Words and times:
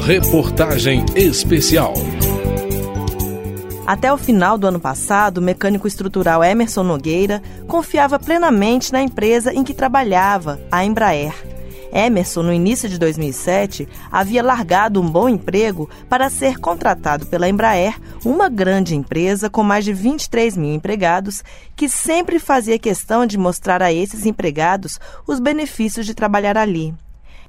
Reportagem 0.00 1.04
especial. 1.14 1.92
Até 3.86 4.10
o 4.10 4.16
final 4.16 4.56
do 4.56 4.66
ano 4.66 4.80
passado, 4.80 5.38
o 5.38 5.42
mecânico 5.42 5.86
estrutural 5.86 6.42
Emerson 6.42 6.82
Nogueira 6.82 7.42
confiava 7.68 8.18
plenamente 8.18 8.90
na 8.90 9.02
empresa 9.02 9.52
em 9.52 9.62
que 9.62 9.74
trabalhava, 9.74 10.58
a 10.72 10.82
Embraer. 10.82 11.34
Emerson, 11.92 12.42
no 12.42 12.52
início 12.52 12.88
de 12.88 12.98
2007, 12.98 13.86
havia 14.10 14.42
largado 14.42 15.00
um 15.00 15.08
bom 15.08 15.28
emprego 15.28 15.88
para 16.08 16.30
ser 16.30 16.58
contratado 16.58 17.26
pela 17.26 17.48
Embraer, 17.48 17.94
uma 18.24 18.48
grande 18.48 18.96
empresa 18.96 19.50
com 19.50 19.62
mais 19.62 19.84
de 19.84 19.92
23 19.92 20.56
mil 20.56 20.74
empregados, 20.74 21.44
que 21.76 21.86
sempre 21.86 22.38
fazia 22.38 22.78
questão 22.78 23.26
de 23.26 23.36
mostrar 23.36 23.82
a 23.82 23.92
esses 23.92 24.24
empregados 24.24 24.98
os 25.26 25.38
benefícios 25.38 26.06
de 26.06 26.14
trabalhar 26.14 26.56
ali. 26.56 26.94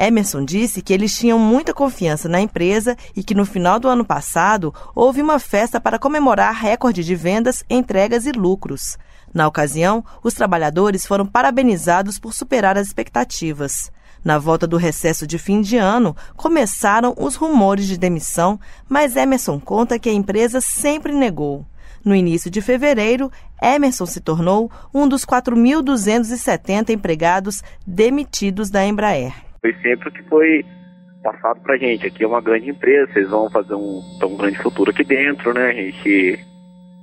Emerson 0.00 0.46
disse 0.46 0.80
que 0.80 0.94
eles 0.94 1.14
tinham 1.14 1.38
muita 1.38 1.74
confiança 1.74 2.26
na 2.26 2.40
empresa 2.40 2.96
e 3.14 3.22
que 3.22 3.34
no 3.34 3.44
final 3.44 3.78
do 3.78 3.86
ano 3.86 4.02
passado 4.02 4.72
houve 4.94 5.20
uma 5.20 5.38
festa 5.38 5.78
para 5.78 5.98
comemorar 5.98 6.54
recorde 6.54 7.04
de 7.04 7.14
vendas, 7.14 7.62
entregas 7.68 8.24
e 8.24 8.32
lucros. 8.32 8.96
Na 9.34 9.46
ocasião, 9.46 10.02
os 10.24 10.32
trabalhadores 10.32 11.04
foram 11.04 11.26
parabenizados 11.26 12.18
por 12.18 12.32
superar 12.32 12.78
as 12.78 12.86
expectativas. 12.86 13.92
Na 14.24 14.38
volta 14.38 14.66
do 14.66 14.78
recesso 14.78 15.26
de 15.26 15.36
fim 15.36 15.60
de 15.60 15.76
ano, 15.76 16.16
começaram 16.34 17.14
os 17.18 17.36
rumores 17.36 17.86
de 17.86 17.98
demissão, 17.98 18.58
mas 18.88 19.16
Emerson 19.16 19.60
conta 19.60 19.98
que 19.98 20.08
a 20.08 20.14
empresa 20.14 20.62
sempre 20.62 21.12
negou. 21.12 21.66
No 22.02 22.14
início 22.14 22.50
de 22.50 22.62
fevereiro, 22.62 23.30
Emerson 23.62 24.06
se 24.06 24.20
tornou 24.20 24.70
um 24.94 25.06
dos 25.06 25.26
4.270 25.26 26.88
empregados 26.88 27.62
demitidos 27.86 28.70
da 28.70 28.86
Embraer. 28.86 29.49
Foi 29.60 29.74
sempre 29.82 30.08
o 30.08 30.12
que 30.12 30.22
foi 30.24 30.64
passado 31.22 31.60
pra 31.60 31.76
gente. 31.76 32.06
Aqui 32.06 32.24
é 32.24 32.26
uma 32.26 32.40
grande 32.40 32.70
empresa, 32.70 33.12
vocês 33.12 33.28
vão 33.28 33.50
fazer 33.50 33.74
um, 33.74 34.00
um 34.22 34.36
grande 34.36 34.58
futuro 34.58 34.90
aqui 34.90 35.04
dentro, 35.04 35.52
né? 35.52 35.68
A 35.68 35.72
gente. 35.72 36.38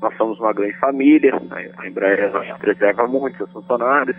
Nós 0.02 0.16
somos 0.16 0.40
uma 0.40 0.54
grande 0.54 0.78
família, 0.78 1.34
a 1.76 1.88
Embraer 1.88 2.32
preserva 2.60 3.08
muito 3.08 3.36
seus 3.38 3.52
funcionários, 3.52 4.16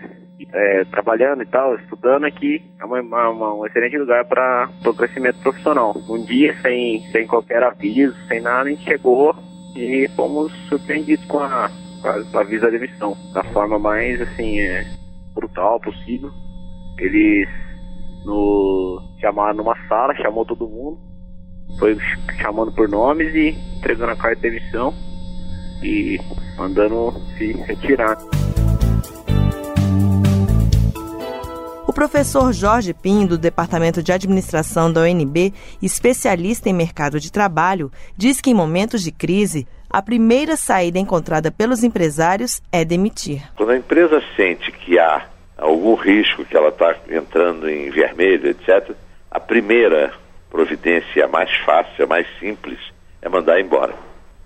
é, 0.51 0.83
trabalhando 0.83 1.41
e 1.41 1.45
tal, 1.45 1.73
estudando 1.75 2.25
aqui, 2.25 2.61
é 2.77 2.83
uma, 2.83 2.99
uma, 2.99 3.53
um 3.53 3.65
excelente 3.65 3.97
lugar 3.97 4.25
para 4.25 4.69
o 4.85 4.93
crescimento 4.93 5.39
profissional. 5.41 5.95
Um 6.09 6.21
dia, 6.25 6.53
sem, 6.61 6.99
sem 7.13 7.25
qualquer 7.25 7.63
aviso, 7.63 8.13
sem 8.27 8.41
nada, 8.41 8.67
a 8.67 8.71
gente 8.71 8.83
chegou 8.83 9.33
e 9.73 10.05
fomos 10.17 10.51
surpreendidos 10.67 11.25
com 11.27 11.39
a, 11.39 11.71
com 12.01 12.37
a 12.37 12.41
aviso 12.41 12.65
da 12.65 12.71
demissão, 12.71 13.15
da 13.33 13.43
forma 13.45 13.79
mais, 13.79 14.19
assim, 14.19 14.59
é, 14.59 14.85
brutal 15.33 15.79
possível. 15.79 16.29
Eles 16.97 17.47
no 18.25 19.01
chamaram 19.19 19.57
numa 19.57 19.75
sala, 19.87 20.15
chamou 20.15 20.45
todo 20.45 20.67
mundo, 20.67 20.99
foi 21.77 21.97
chamando 22.41 22.71
por 22.71 22.87
nomes 22.89 23.33
e 23.33 23.55
entregando 23.77 24.11
a 24.11 24.15
carta 24.15 24.35
de 24.35 24.49
demissão 24.49 24.93
e 25.83 26.19
mandando 26.57 27.13
se 27.37 27.53
retirar. 27.53 28.17
O 31.87 31.93
professor 31.93 32.53
Jorge 32.53 32.93
Pim, 32.93 33.25
do 33.25 33.37
Departamento 33.37 34.03
de 34.03 34.11
Administração 34.11 34.93
da 34.93 35.01
UNB, 35.01 35.53
especialista 35.81 36.69
em 36.69 36.73
mercado 36.73 37.19
de 37.19 37.31
trabalho, 37.31 37.91
diz 38.15 38.39
que 38.39 38.51
em 38.51 38.53
momentos 38.53 39.01
de 39.01 39.11
crise, 39.11 39.67
a 39.89 40.01
primeira 40.01 40.55
saída 40.55 40.99
encontrada 40.99 41.51
pelos 41.51 41.83
empresários 41.83 42.61
é 42.71 42.85
demitir. 42.85 43.41
Quando 43.55 43.71
a 43.71 43.77
empresa 43.77 44.21
sente 44.35 44.71
que 44.71 44.99
há 44.99 45.27
algum 45.59 45.95
risco 45.95 46.45
que 46.45 46.55
ela 46.55 46.69
está 46.69 46.95
entrando 47.09 47.69
em 47.69 47.89
vermelho, 47.89 48.49
etc., 48.49 48.91
a 49.29 49.39
primeira 49.39 50.11
providência, 50.49 51.25
a 51.25 51.27
mais 51.27 51.53
fácil, 51.57 52.03
a 52.03 52.07
mais 52.07 52.27
simples, 52.39 52.79
é 53.21 53.29
mandar 53.29 53.59
embora. 53.59 53.93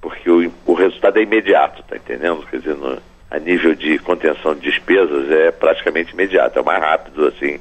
Porque 0.01 0.29
o, 0.29 0.51
o 0.65 0.73
resultado 0.73 1.17
é 1.17 1.21
imediato, 1.21 1.83
tá 1.83 1.95
entendendo? 1.95 2.45
Quer 2.49 2.57
dizer, 2.57 2.75
no, 2.75 3.01
a 3.31 3.39
nível 3.39 3.73
de 3.73 3.97
contenção 3.99 4.53
de 4.53 4.61
despesas 4.61 5.31
é 5.31 5.51
praticamente 5.51 6.13
imediato, 6.13 6.59
é 6.59 6.61
mais 6.61 6.79
rápido, 6.79 7.27
assim, 7.27 7.59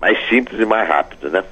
mais 0.00 0.18
simples 0.28 0.58
e 0.58 0.64
mais 0.64 0.88
rápido, 0.88 1.30
né? 1.30 1.44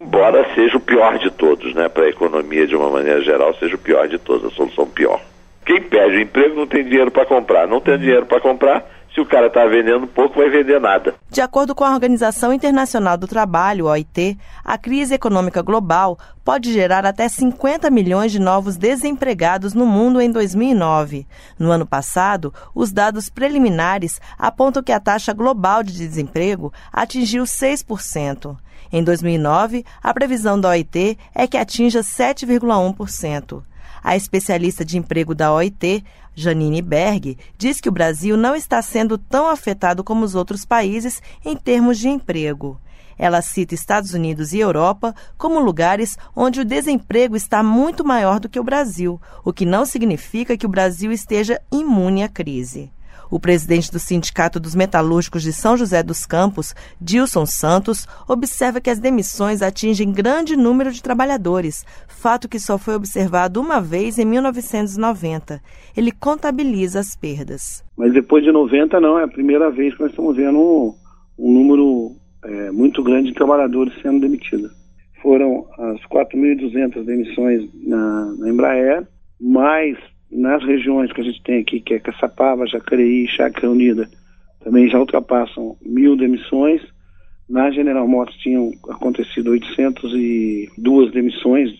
Embora 0.00 0.46
seja 0.54 0.76
o 0.76 0.80
pior 0.80 1.18
de 1.18 1.30
todos, 1.30 1.72
né? 1.74 1.88
Para 1.88 2.04
a 2.04 2.10
economia, 2.10 2.66
de 2.66 2.76
uma 2.76 2.90
maneira 2.90 3.22
geral, 3.22 3.54
seja 3.54 3.76
o 3.76 3.78
pior 3.78 4.08
de 4.08 4.18
todos, 4.18 4.52
a 4.52 4.54
solução 4.54 4.86
pior. 4.86 5.20
Quem 5.64 5.82
perde 5.82 6.16
o 6.16 6.20
emprego 6.20 6.54
não 6.54 6.66
tem 6.66 6.84
dinheiro 6.84 7.10
para 7.10 7.26
comprar. 7.26 7.66
Não 7.66 7.80
tem 7.80 7.98
dinheiro 7.98 8.26
para 8.26 8.40
comprar, 8.40 8.84
se 9.14 9.20
o 9.20 9.26
cara 9.26 9.46
está 9.46 9.64
vendendo 9.64 10.08
pouco, 10.08 10.40
vai 10.40 10.50
vender 10.50 10.80
nada. 10.80 11.14
De 11.30 11.40
acordo 11.40 11.72
com 11.72 11.84
a 11.84 11.92
Organização 11.92 12.52
Internacional 12.52 13.16
do 13.16 13.28
Trabalho, 13.28 13.86
OIT, 13.86 14.36
a 14.64 14.76
crise 14.76 15.14
econômica 15.14 15.62
global 15.62 16.18
pode 16.44 16.72
gerar 16.72 17.06
até 17.06 17.28
50 17.28 17.88
milhões 17.90 18.32
de 18.32 18.40
novos 18.40 18.76
desempregados 18.76 19.72
no 19.72 19.86
mundo 19.86 20.20
em 20.20 20.32
2009. 20.32 21.28
No 21.56 21.70
ano 21.70 21.86
passado, 21.86 22.52
os 22.74 22.90
dados 22.90 23.28
preliminares 23.30 24.20
apontam 24.36 24.82
que 24.82 24.92
a 24.92 24.98
taxa 24.98 25.32
global 25.32 25.84
de 25.84 25.92
desemprego 25.92 26.72
atingiu 26.92 27.44
6%. 27.44 28.56
Em 28.92 29.02
2009, 29.02 29.84
a 30.02 30.12
previsão 30.12 30.60
da 30.60 30.70
OIT 30.70 31.16
é 31.32 31.46
que 31.46 31.56
atinja 31.56 32.00
7,1%. 32.00 33.62
A 34.02 34.16
especialista 34.16 34.84
de 34.84 34.98
emprego 34.98 35.34
da 35.34 35.52
OIT, 35.52 36.04
Janine 36.34 36.82
Berg, 36.82 37.38
diz 37.56 37.80
que 37.80 37.88
o 37.88 37.92
Brasil 37.92 38.36
não 38.36 38.54
está 38.54 38.80
sendo 38.82 39.16
tão 39.16 39.48
afetado 39.48 40.02
como 40.02 40.24
os 40.24 40.34
outros 40.34 40.64
países 40.64 41.22
em 41.44 41.56
termos 41.56 41.98
de 41.98 42.08
emprego. 42.08 42.80
Ela 43.18 43.40
cita 43.42 43.74
Estados 43.74 44.12
Unidos 44.12 44.52
e 44.52 44.58
Europa 44.58 45.14
como 45.38 45.60
lugares 45.60 46.18
onde 46.34 46.60
o 46.60 46.64
desemprego 46.64 47.36
está 47.36 47.62
muito 47.62 48.04
maior 48.04 48.40
do 48.40 48.48
que 48.48 48.58
o 48.58 48.64
Brasil, 48.64 49.20
o 49.44 49.52
que 49.52 49.64
não 49.64 49.86
significa 49.86 50.56
que 50.56 50.66
o 50.66 50.68
Brasil 50.68 51.12
esteja 51.12 51.60
imune 51.70 52.22
à 52.22 52.28
crise. 52.28 52.90
O 53.34 53.40
presidente 53.40 53.90
do 53.90 53.98
Sindicato 53.98 54.60
dos 54.60 54.76
Metalúrgicos 54.76 55.42
de 55.42 55.52
São 55.52 55.76
José 55.76 56.04
dos 56.04 56.24
Campos, 56.24 56.72
Dilson 57.00 57.44
Santos, 57.44 58.06
observa 58.28 58.80
que 58.80 58.88
as 58.88 59.00
demissões 59.00 59.60
atingem 59.60 60.12
grande 60.12 60.54
número 60.56 60.92
de 60.92 61.02
trabalhadores, 61.02 61.84
fato 62.06 62.48
que 62.48 62.60
só 62.60 62.78
foi 62.78 62.94
observado 62.94 63.60
uma 63.60 63.80
vez 63.80 64.20
em 64.20 64.24
1990. 64.24 65.60
Ele 65.96 66.12
contabiliza 66.12 67.00
as 67.00 67.16
perdas. 67.16 67.84
Mas 67.96 68.12
depois 68.12 68.44
de 68.44 68.52
90, 68.52 69.00
não, 69.00 69.18
é 69.18 69.24
a 69.24 69.28
primeira 69.28 69.68
vez 69.68 69.96
que 69.96 70.02
nós 70.02 70.10
estamos 70.10 70.36
vendo 70.36 70.56
um, 70.56 70.94
um 71.36 71.52
número 71.52 72.12
é, 72.44 72.70
muito 72.70 73.02
grande 73.02 73.30
de 73.30 73.34
trabalhadores 73.34 74.00
sendo 74.00 74.20
demitidos. 74.20 74.70
Foram 75.20 75.66
as 75.76 76.00
4.200 76.02 77.04
demissões 77.04 77.68
na, 77.84 78.32
na 78.38 78.48
Embraer, 78.48 79.08
mais 79.40 79.98
nas 80.34 80.64
regiões 80.64 81.12
que 81.12 81.20
a 81.20 81.24
gente 81.24 81.40
tem 81.42 81.60
aqui, 81.60 81.80
que 81.80 81.94
é 81.94 82.00
Caçapava, 82.00 82.66
Jacareí, 82.66 83.28
Chácara 83.28 83.70
Unida, 83.70 84.08
também 84.62 84.88
já 84.90 84.98
ultrapassam 84.98 85.76
mil 85.80 86.16
demissões. 86.16 86.82
Na 87.48 87.70
General 87.70 88.08
Motors 88.08 88.36
tinham 88.38 88.72
acontecido 88.88 89.50
802 89.50 91.12
demissões, 91.12 91.70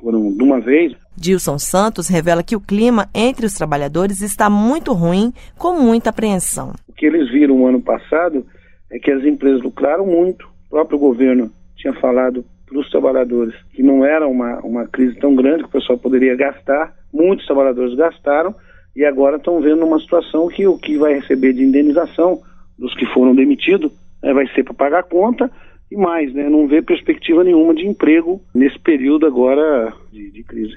foram 0.00 0.32
de 0.32 0.42
uma 0.42 0.60
vez. 0.60 0.94
Dilson 1.16 1.58
Santos 1.58 2.08
revela 2.08 2.42
que 2.42 2.54
o 2.54 2.60
clima 2.60 3.08
entre 3.14 3.46
os 3.46 3.54
trabalhadores 3.54 4.20
está 4.20 4.48
muito 4.48 4.92
ruim, 4.92 5.32
com 5.58 5.80
muita 5.80 6.10
apreensão. 6.10 6.72
O 6.86 6.92
que 6.92 7.06
eles 7.06 7.30
viram 7.30 7.58
no 7.58 7.66
ano 7.66 7.80
passado 7.80 8.46
é 8.90 8.98
que 8.98 9.10
as 9.10 9.24
empresas 9.24 9.62
lucraram 9.62 10.06
muito. 10.06 10.46
O 10.66 10.70
próprio 10.70 10.98
governo 10.98 11.50
tinha 11.76 11.94
falado 11.94 12.44
para 12.66 12.78
os 12.78 12.90
trabalhadores 12.90 13.54
que 13.72 13.82
não 13.82 14.04
era 14.04 14.26
uma, 14.26 14.58
uma 14.60 14.86
crise 14.86 15.18
tão 15.18 15.34
grande 15.34 15.64
que 15.64 15.68
o 15.68 15.72
pessoal 15.72 15.98
poderia 15.98 16.34
gastar 16.34 16.94
muitos 17.12 17.46
trabalhadores 17.46 17.94
gastaram 17.94 18.54
e 18.96 19.04
agora 19.04 19.36
estão 19.36 19.60
vendo 19.60 19.84
uma 19.84 20.00
situação 20.00 20.48
que 20.48 20.66
o 20.66 20.76
que 20.76 20.98
vai 20.98 21.14
receber 21.14 21.52
de 21.52 21.62
indenização 21.62 22.42
dos 22.78 22.94
que 22.94 23.06
foram 23.06 23.34
demitidos 23.34 23.92
né, 24.22 24.32
vai 24.32 24.46
ser 24.48 24.64
para 24.64 24.74
pagar 24.74 24.98
a 25.00 25.04
conta 25.04 25.50
e 25.90 25.96
mais, 25.96 26.32
né, 26.34 26.48
não 26.48 26.66
vê 26.66 26.82
perspectiva 26.82 27.44
nenhuma 27.44 27.74
de 27.74 27.86
emprego 27.86 28.40
nesse 28.52 28.78
período 28.80 29.26
agora 29.26 29.92
de, 30.10 30.30
de 30.30 30.42
crise. 30.42 30.76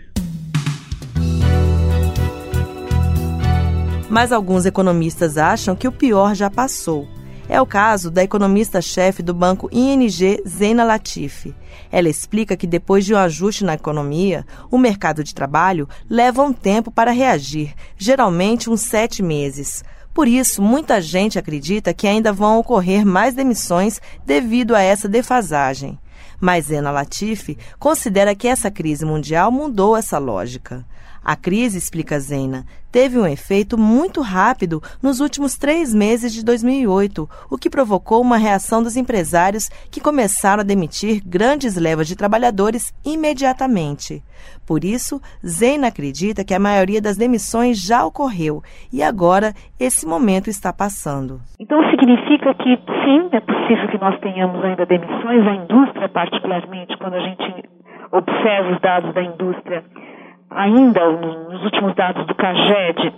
Mas 4.09 4.31
alguns 4.31 4.65
economistas 4.65 5.37
acham 5.37 5.75
que 5.75 5.87
o 5.87 5.91
pior 5.91 6.33
já 6.33 6.49
passou. 6.49 7.07
É 7.49 7.61
o 7.61 7.65
caso 7.65 8.11
da 8.11 8.21
economista-chefe 8.21 9.23
do 9.23 9.33
banco 9.33 9.69
ING, 9.71 10.41
Zena 10.45 10.83
Latifi. 10.83 11.55
Ela 11.89 12.09
explica 12.09 12.57
que 12.57 12.67
depois 12.67 13.05
de 13.05 13.13
um 13.13 13.17
ajuste 13.17 13.63
na 13.63 13.75
economia, 13.75 14.45
o 14.69 14.77
mercado 14.77 15.23
de 15.23 15.33
trabalho 15.33 15.87
leva 16.09 16.43
um 16.43 16.51
tempo 16.51 16.91
para 16.91 17.11
reagir, 17.11 17.73
geralmente 17.97 18.69
uns 18.69 18.81
sete 18.81 19.23
meses. 19.23 19.81
Por 20.13 20.27
isso, 20.27 20.61
muita 20.61 20.99
gente 20.99 21.39
acredita 21.39 21.93
que 21.93 22.05
ainda 22.05 22.33
vão 22.33 22.59
ocorrer 22.59 23.05
mais 23.05 23.33
demissões 23.33 24.01
devido 24.25 24.75
a 24.75 24.81
essa 24.81 25.07
defasagem. 25.07 25.97
Mas 26.41 26.65
Zena 26.65 26.91
Latifi 26.91 27.57
considera 27.79 28.35
que 28.35 28.47
essa 28.47 28.69
crise 28.69 29.05
mundial 29.05 29.51
mudou 29.51 29.95
essa 29.95 30.17
lógica. 30.17 30.85
A 31.23 31.35
crise, 31.35 31.77
explica 31.77 32.19
Zena, 32.19 32.63
teve 32.89 33.19
um 33.19 33.27
efeito 33.27 33.77
muito 33.77 34.21
rápido 34.21 34.81
nos 35.03 35.19
últimos 35.19 35.57
três 35.57 35.93
meses 35.93 36.33
de 36.33 36.43
2008, 36.43 37.29
o 37.51 37.57
que 37.57 37.69
provocou 37.69 38.21
uma 38.21 38.37
reação 38.37 38.81
dos 38.81 38.95
empresários 38.95 39.67
que 39.91 39.99
começaram 39.99 40.61
a 40.61 40.65
demitir 40.65 41.21
grandes 41.25 41.75
levas 41.75 42.07
de 42.07 42.15
trabalhadores 42.15 42.93
imediatamente. 43.05 44.23
Por 44.65 44.85
isso, 44.85 45.21
Zena 45.45 45.87
acredita 45.87 46.45
que 46.45 46.53
a 46.53 46.59
maioria 46.59 47.01
das 47.01 47.17
demissões 47.17 47.77
já 47.77 48.05
ocorreu 48.05 48.61
e 48.91 49.03
agora 49.03 49.53
esse 49.77 50.07
momento 50.07 50.49
está 50.49 50.71
passando. 50.71 51.41
Então 51.59 51.77
significa 51.89 52.53
que 52.53 52.77
sim, 53.03 53.29
é 53.33 53.41
possível 53.41 53.87
que 53.89 53.97
nós 53.97 54.17
tenhamos 54.21 54.63
ainda 54.63 54.85
demissões, 54.85 55.45
a 55.45 55.55
indústria 55.55 56.07
particularmente, 56.07 56.97
quando 56.97 57.15
a 57.15 57.21
gente 57.21 57.63
observa 58.13 58.71
os 58.73 58.81
dados 58.81 59.13
da 59.13 59.23
indústria 59.23 59.83
ainda 60.49 61.09
nos 61.11 61.63
últimos 61.63 61.95
dados 61.95 62.25
do 62.25 62.35
CAGED 62.35 63.13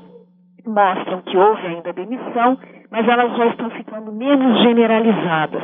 mostram 0.65 1.21
que 1.21 1.37
houve 1.37 1.65
ainda 1.67 1.93
demissão, 1.93 2.57
mas 2.91 3.07
elas 3.07 3.35
já 3.37 3.47
estão 3.47 3.69
ficando 3.71 4.11
menos 4.11 4.61
generalizadas. 4.61 5.63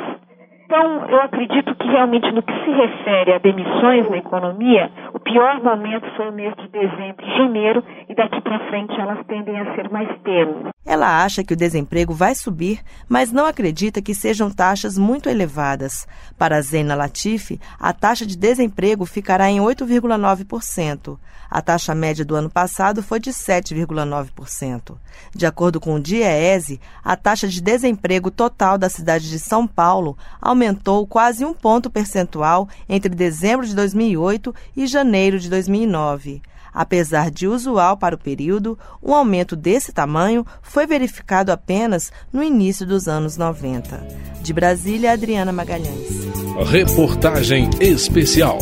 Então, 0.65 1.05
eu 1.09 1.21
acredito 1.21 1.75
que 1.75 1.87
realmente 1.87 2.31
no 2.31 2.41
que 2.41 2.53
se 2.63 2.71
refere 2.71 3.33
a 3.33 3.37
demissões 3.37 4.09
na 4.09 4.17
economia, 4.17 4.89
o 5.13 5.19
pior 5.19 5.61
momento 5.61 6.09
foi 6.15 6.29
o 6.29 6.33
mês 6.33 6.55
de 6.55 6.67
dezembro 6.69 7.23
e 7.23 7.37
janeiro, 7.37 7.83
e 8.09 8.15
daqui 8.15 8.41
para 8.41 8.59
frente 8.67 8.99
elas 8.99 9.23
tendem 9.27 9.59
a 9.59 9.75
ser 9.75 9.91
mais 9.91 10.09
tênues. 10.23 10.74
Ela 10.85 11.23
acha 11.23 11.43
que 11.43 11.53
o 11.53 11.57
desemprego 11.57 12.13
vai 12.13 12.35
subir, 12.35 12.79
mas 13.09 13.31
não 13.31 13.47
acredita 13.47 14.03
que 14.03 14.13
sejam 14.13 14.51
taxas 14.51 14.99
muito 14.99 15.27
elevadas. 15.27 16.07
Para 16.37 16.61
Zena 16.61 16.93
Latifi, 16.93 17.59
a 17.79 17.91
taxa 17.91 18.23
de 18.23 18.37
desemprego 18.37 19.03
ficará 19.03 19.49
em 19.49 19.57
8,9%. 19.57 21.17
A 21.49 21.61
taxa 21.61 21.95
média 21.95 22.23
do 22.23 22.35
ano 22.35 22.49
passado 22.51 23.01
foi 23.01 23.19
de 23.19 23.31
7,9%. 23.31 24.95
De 25.33 25.45
acordo 25.47 25.79
com 25.79 25.95
o 25.95 25.99
DIEESE, 25.99 26.79
a 27.03 27.15
taxa 27.15 27.47
de 27.47 27.61
desemprego 27.61 28.29
total 28.29 28.77
da 28.77 28.89
cidade 28.89 29.27
de 29.29 29.39
São 29.39 29.65
Paulo 29.65 30.15
aumentou 30.39 31.07
quase 31.07 31.43
um 31.43 31.53
ponto 31.53 31.89
percentual 31.89 32.69
entre 32.87 33.09
dezembro 33.09 33.65
de 33.65 33.73
2008 33.73 34.53
e 34.75 34.85
janeiro 34.85 35.39
de 35.39 35.49
2009. 35.49 36.41
Apesar 36.75 37.31
de 37.31 37.47
usual 37.47 37.95
para 37.95 38.15
o 38.15 38.19
período, 38.19 38.77
um 39.01 39.13
aumento 39.13 39.55
desse 39.55 39.93
tamanho 39.93 40.45
foi 40.61 40.85
verificado 40.85 41.53
apenas 41.53 42.11
no 42.33 42.43
início 42.43 42.85
dos 42.85 43.07
anos 43.07 43.37
90. 43.37 44.05
De 44.41 44.51
Brasília, 44.51 45.13
Adriana 45.13 45.53
Magalhães. 45.53 46.25
Reportagem 46.69 47.69
especial. 47.79 48.59